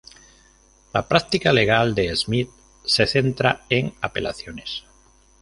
[0.93, 2.49] La práctica legal de Smith
[2.83, 4.83] se centra en apelaciones.